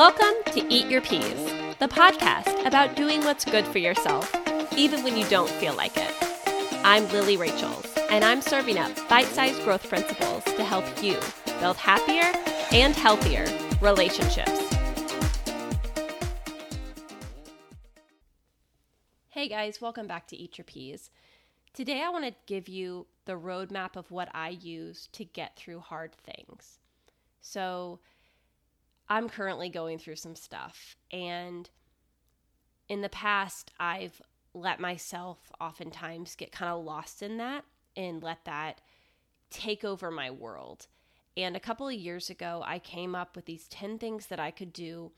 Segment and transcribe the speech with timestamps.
[0.00, 1.44] Welcome to Eat Your Peas,
[1.78, 4.34] the podcast about doing what's good for yourself,
[4.74, 6.10] even when you don't feel like it.
[6.82, 11.18] I'm Lily Rachels, and I'm serving up bite sized growth principles to help you
[11.60, 12.32] build happier
[12.72, 13.46] and healthier
[13.82, 14.58] relationships.
[19.28, 21.10] Hey guys, welcome back to Eat Your Peas.
[21.74, 25.80] Today I want to give you the roadmap of what I use to get through
[25.80, 26.78] hard things.
[27.42, 28.00] So,
[29.10, 31.68] I'm currently going through some stuff, and
[32.88, 34.22] in the past, I've
[34.54, 37.64] let myself oftentimes get kind of lost in that
[37.96, 38.80] and let that
[39.50, 40.86] take over my world.
[41.36, 44.50] And a couple of years ago, I came up with these 10 things that I
[44.50, 45.12] could do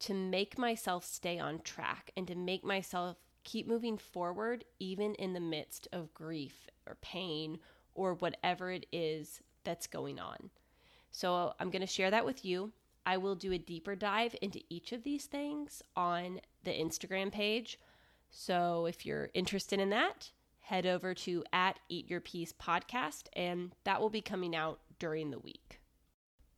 [0.00, 5.32] to make myself stay on track and to make myself keep moving forward, even in
[5.32, 7.58] the midst of grief or pain
[7.94, 10.50] or whatever it is that's going on.
[11.10, 12.72] So, I'm going to share that with you.
[13.06, 17.78] I will do a deeper dive into each of these things on the Instagram page.
[18.30, 23.72] So if you're interested in that, head over to at Eat Your Peas podcast, and
[23.84, 25.80] that will be coming out during the week.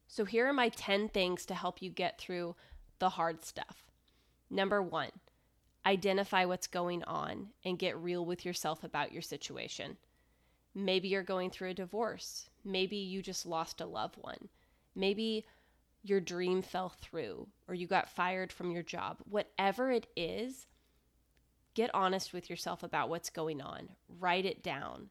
[0.06, 2.55] So here are my 10 things to help you get through
[2.98, 3.91] the hard stuff.
[4.48, 5.11] Number one,
[5.84, 9.97] identify what's going on and get real with yourself about your situation.
[10.74, 12.48] Maybe you're going through a divorce.
[12.64, 14.48] Maybe you just lost a loved one.
[14.94, 15.44] Maybe
[16.08, 20.66] your dream fell through or you got fired from your job, whatever it is,
[21.74, 23.88] get honest with yourself about what's going on.
[24.18, 25.10] Write it down.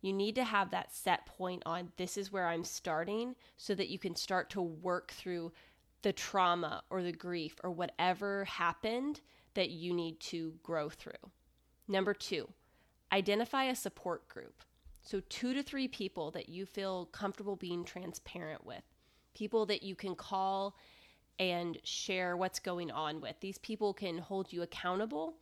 [0.00, 3.88] You need to have that set point on this is where I'm starting so that
[3.88, 5.52] you can start to work through
[6.02, 9.20] the trauma or the grief or whatever happened
[9.54, 11.12] that you need to grow through.
[11.86, 12.48] Number two,
[13.12, 14.62] identify a support group.
[15.02, 18.84] So, two to three people that you feel comfortable being transparent with
[19.34, 20.76] people that you can call
[21.38, 23.36] and share what's going on with.
[23.40, 25.34] These people can hold you accountable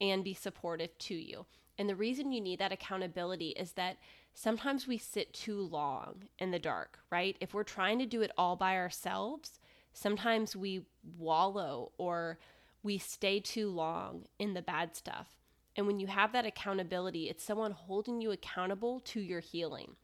[0.00, 1.46] and be supportive to you.
[1.78, 3.98] And the reason you need that accountability is that
[4.34, 7.36] sometimes we sit too long in the dark, right?
[7.40, 9.58] If we're trying to do it all by ourselves,
[9.92, 10.82] sometimes we
[11.16, 12.38] wallow or
[12.82, 15.36] we stay too long in the bad stuff.
[15.76, 19.94] And when you have that accountability, it's someone holding you accountable to your healing.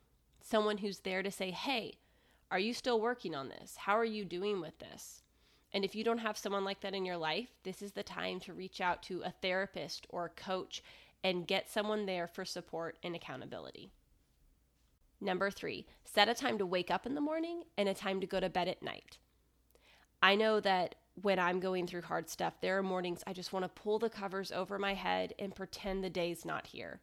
[0.41, 1.95] Someone who's there to say, hey,
[2.51, 3.77] are you still working on this?
[3.77, 5.23] How are you doing with this?
[5.73, 8.39] And if you don't have someone like that in your life, this is the time
[8.41, 10.83] to reach out to a therapist or a coach
[11.25, 13.91] and get someone there for support and accountability.
[15.21, 18.27] Number three, set a time to wake up in the morning and a time to
[18.27, 19.19] go to bed at night.
[20.23, 23.65] I know that when I'm going through hard stuff, there are mornings I just want
[23.65, 27.01] to pull the covers over my head and pretend the day's not here.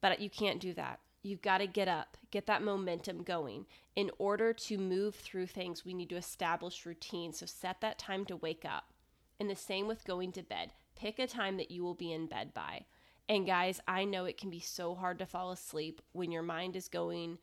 [0.00, 1.00] But you can't do that.
[1.22, 3.66] You've got to get up, get that momentum going.
[3.94, 7.32] In order to move through things, we need to establish routine.
[7.32, 8.92] So set that time to wake up.
[9.38, 10.72] And the same with going to bed.
[10.96, 12.86] Pick a time that you will be in bed by.
[13.28, 16.74] And guys, I know it can be so hard to fall asleep when your mind
[16.74, 17.38] is going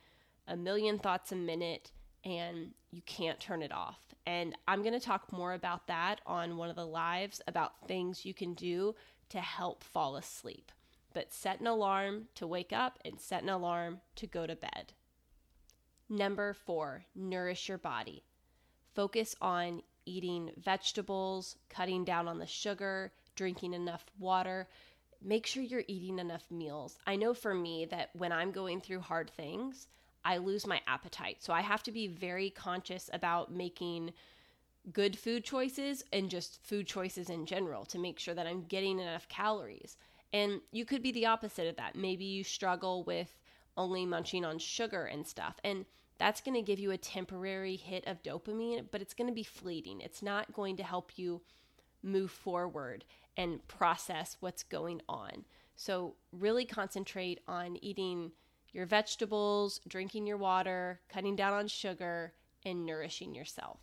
[0.47, 1.91] a million thoughts a minute
[2.25, 3.99] and you can't turn it off.
[4.25, 8.25] And I'm going to talk more about that on one of the lives about things
[8.25, 8.95] you can do
[9.29, 10.71] to help fall asleep
[11.13, 14.93] but set an alarm to wake up and set an alarm to go to bed.
[16.09, 18.23] Number four, nourish your body.
[18.95, 24.67] Focus on eating vegetables, cutting down on the sugar, drinking enough water.
[25.21, 26.97] Make sure you're eating enough meals.
[27.05, 29.87] I know for me that when I'm going through hard things,
[30.25, 31.37] I lose my appetite.
[31.39, 34.11] So I have to be very conscious about making
[34.91, 38.99] good food choices and just food choices in general to make sure that I'm getting
[38.99, 39.97] enough calories.
[40.31, 41.95] And you could be the opposite of that.
[41.95, 43.39] Maybe you struggle with
[43.77, 45.55] only munching on sugar and stuff.
[45.63, 45.85] And
[46.19, 49.43] that's going to give you a temporary hit of dopamine, but it's going to be
[49.43, 50.01] fleeting.
[50.01, 51.41] It's not going to help you
[52.03, 53.05] move forward
[53.37, 55.45] and process what's going on.
[55.75, 58.33] So, really concentrate on eating
[58.73, 62.33] your vegetables, drinking your water, cutting down on sugar,
[62.65, 63.79] and nourishing yourself.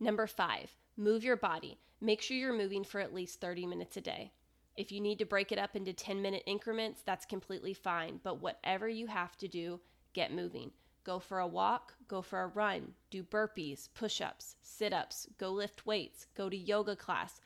[0.00, 1.78] Number five, move your body.
[2.00, 4.32] Make sure you're moving for at least 30 minutes a day.
[4.78, 8.20] If you need to break it up into 10 minute increments, that's completely fine.
[8.22, 9.80] But whatever you have to do,
[10.12, 10.70] get moving.
[11.02, 15.50] Go for a walk, go for a run, do burpees, push ups, sit ups, go
[15.50, 17.40] lift weights, go to yoga class,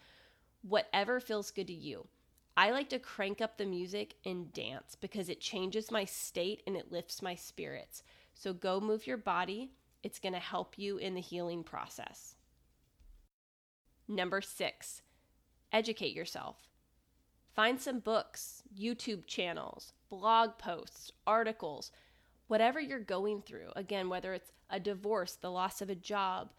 [0.60, 2.06] whatever feels good to you.
[2.54, 6.76] I like to crank up the music and dance because it changes my state and
[6.76, 8.02] it lifts my spirits.
[8.34, 9.70] So go move your body.
[10.02, 12.34] It's going to help you in the healing process.
[14.06, 15.00] Number six,
[15.72, 16.68] educate yourself.
[17.54, 21.90] Find some books, YouTube channels, blog posts, articles,
[22.46, 23.70] whatever you're going through.
[23.76, 26.50] Again, whether it's a divorce, the loss of a job,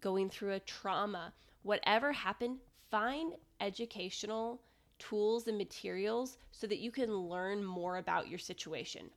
[0.00, 2.58] going through a trauma, whatever happened,
[2.90, 4.62] find educational
[4.98, 9.10] tools and materials so that you can learn more about your situation.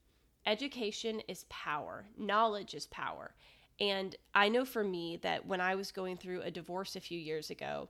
[0.46, 3.36] Education is power, knowledge is power.
[3.80, 7.18] And I know for me that when I was going through a divorce a few
[7.18, 7.90] years ago,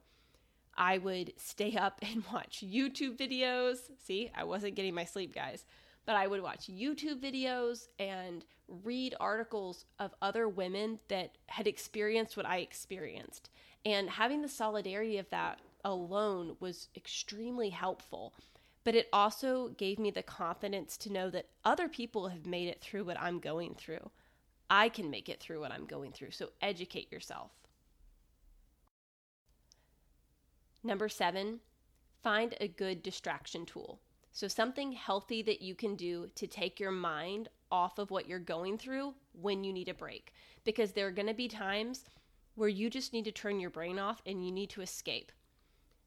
[0.78, 3.78] I would stay up and watch YouTube videos.
[4.04, 5.66] See, I wasn't getting my sleep, guys,
[6.06, 8.46] but I would watch YouTube videos and
[8.84, 13.50] read articles of other women that had experienced what I experienced.
[13.86, 18.34] And having the solidarity of that alone was extremely helpful.
[18.84, 22.82] But it also gave me the confidence to know that other people have made it
[22.82, 24.10] through what I'm going through.
[24.70, 26.32] I can make it through what I'm going through.
[26.32, 27.52] So educate yourself.
[30.84, 31.60] Number seven,
[32.24, 34.00] find a good distraction tool.
[34.32, 38.40] So, something healthy that you can do to take your mind off of what you're
[38.40, 40.34] going through when you need a break.
[40.64, 42.06] Because there are going to be times
[42.56, 45.32] where you just need to turn your brain off and you need to escape.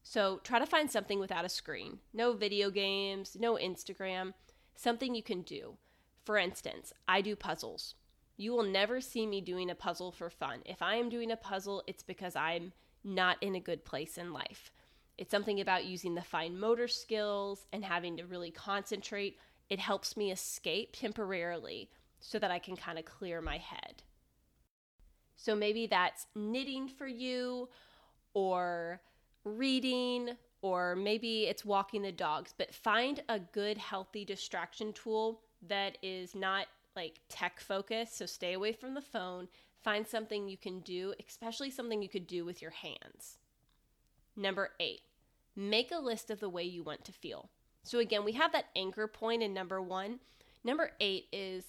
[0.01, 4.33] So, try to find something without a screen no video games, no Instagram,
[4.75, 5.77] something you can do.
[6.23, 7.95] For instance, I do puzzles.
[8.37, 10.61] You will never see me doing a puzzle for fun.
[10.65, 12.73] If I am doing a puzzle, it's because I'm
[13.05, 14.71] not in a good place in life.
[15.17, 19.37] It's something about using the fine motor skills and having to really concentrate.
[19.69, 24.03] It helps me escape temporarily so that I can kind of clear my head.
[25.35, 27.69] So maybe that's knitting for you
[28.33, 28.99] or
[29.43, 30.31] reading
[30.61, 36.33] or maybe it's walking the dogs, but find a good, healthy distraction tool that is
[36.33, 36.65] not
[36.95, 38.17] like tech focused.
[38.17, 39.47] So stay away from the phone.
[39.85, 43.37] Find something you can do, especially something you could do with your hands.
[44.35, 45.01] Number eight,
[45.55, 47.51] make a list of the way you want to feel.
[47.83, 50.21] So, again, we have that anchor point in number one.
[50.63, 51.65] Number eight is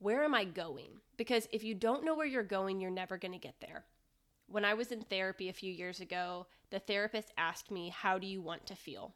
[0.00, 0.88] where am I going?
[1.16, 3.84] Because if you don't know where you're going, you're never going to get there.
[4.48, 8.26] When I was in therapy a few years ago, the therapist asked me, How do
[8.26, 9.14] you want to feel?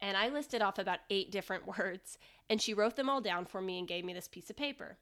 [0.00, 2.18] And I listed off about eight different words,
[2.48, 4.96] and she wrote them all down for me and gave me this piece of paper.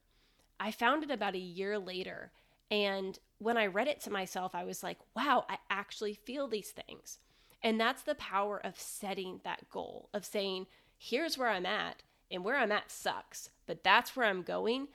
[0.59, 2.33] I found it about a year later,
[2.71, 6.71] and when I read it to myself, I was like, wow, I actually feel these
[6.71, 7.19] things.
[7.63, 10.67] And that's the power of setting that goal, of saying,
[10.97, 14.89] here's where I'm at, and where I'm at sucks, but that's where I'm going,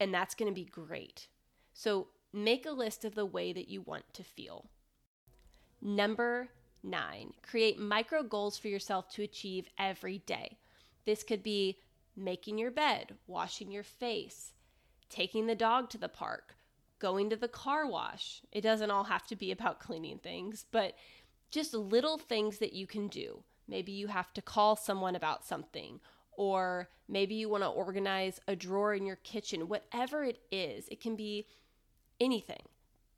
[0.00, 1.28] and that's going to be great.
[1.72, 4.66] So make a list of the way that you want to feel.
[5.80, 6.48] Number
[6.82, 10.58] nine, create micro goals for yourself to achieve every day.
[11.04, 11.78] This could be
[12.16, 14.52] making your bed, washing your face,
[15.08, 16.53] taking the dog to the park,
[16.98, 18.42] going to the car wash.
[18.52, 20.94] It doesn't all have to be about cleaning things, but
[21.50, 23.42] just little things that you can do.
[23.68, 26.00] Maybe you have to call someone about something,
[26.36, 29.68] or maybe you want to organize a drawer in your kitchen.
[29.68, 31.46] Whatever it is, it can be
[32.20, 32.62] anything,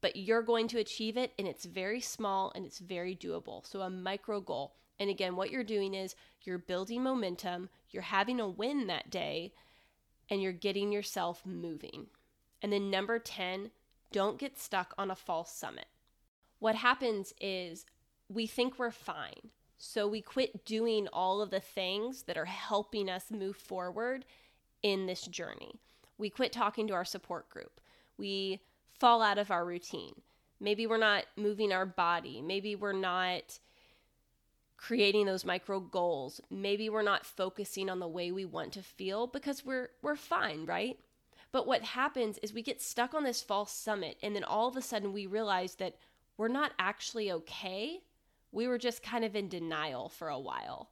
[0.01, 3.67] but you're going to achieve it, and it's very small and it's very doable.
[3.67, 4.75] So, a micro goal.
[4.99, 9.53] And again, what you're doing is you're building momentum, you're having a win that day,
[10.31, 12.07] and you're getting yourself moving.
[12.63, 13.71] And then, number 10,
[14.13, 15.87] don't get stuck on a false summit.
[16.59, 17.85] What happens is
[18.29, 19.51] we think we're fine.
[19.79, 24.25] So we quit doing all of the things that are helping us move forward
[24.83, 25.81] in this journey.
[26.19, 27.81] We quit talking to our support group.
[28.17, 28.61] We
[28.99, 30.23] fall out of our routine.
[30.59, 32.41] Maybe we're not moving our body.
[32.41, 33.59] Maybe we're not
[34.79, 36.41] creating those micro goals.
[36.51, 40.65] Maybe we're not focusing on the way we want to feel because we're we're fine,
[40.65, 40.99] right?
[41.57, 44.77] But what happens is we get stuck on this false summit and then all of
[44.77, 45.97] a sudden we realize that
[46.37, 48.03] we're not actually okay
[48.53, 50.91] we were just kind of in denial for a while.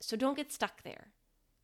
[0.00, 1.08] So don't get stuck there.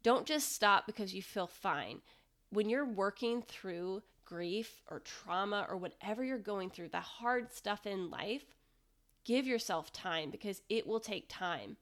[0.02, 2.02] Don't just stop because you feel fine.
[2.50, 7.86] When you're working through grief or trauma or whatever you're going through, the hard stuff
[7.86, 8.44] in life,
[9.24, 11.78] give yourself time because it will take time.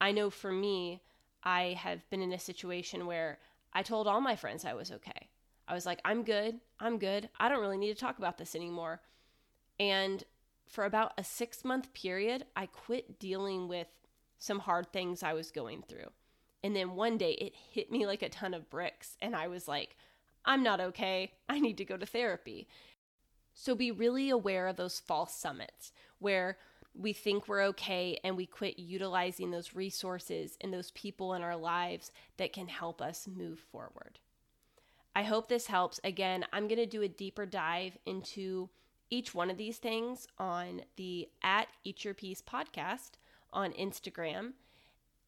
[0.00, 1.02] I know for me,
[1.44, 3.38] I have been in a situation where
[3.72, 5.28] I told all my friends I was okay.
[5.66, 6.60] I was like, I'm good.
[6.80, 7.28] I'm good.
[7.38, 9.00] I don't really need to talk about this anymore.
[9.78, 10.24] And
[10.66, 13.88] for about a six month period, I quit dealing with
[14.38, 16.10] some hard things I was going through.
[16.64, 19.66] And then one day it hit me like a ton of bricks, and I was
[19.66, 19.96] like,
[20.44, 21.32] I'm not okay.
[21.48, 22.68] I need to go to therapy.
[23.54, 26.58] So be really aware of those false summits where
[26.94, 31.56] we think we're okay and we quit utilizing those resources and those people in our
[31.56, 34.18] lives that can help us move forward.
[35.14, 36.00] I hope this helps.
[36.04, 38.70] Again, I'm going to do a deeper dive into
[39.10, 43.12] each one of these things on the at Eat Your Peas podcast
[43.52, 44.52] on Instagram.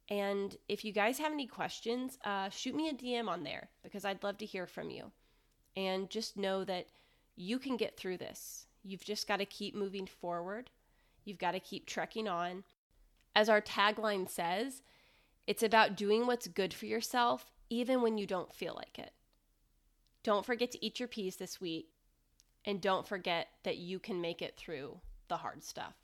[0.09, 4.05] And if you guys have any questions, uh, shoot me a DM on there because
[4.05, 5.11] I'd love to hear from you.
[5.77, 6.87] And just know that
[7.37, 8.67] you can get through this.
[8.83, 10.71] You've just got to keep moving forward.
[11.25, 12.65] You've got to keep trekking on.
[13.35, 14.83] As our tagline says,
[15.47, 19.13] it's about doing what's good for yourself, even when you don't feel like it.
[20.23, 21.89] Don't forget to eat your peas this week,
[22.65, 25.95] and don't forget that you can make it through the hard stuff.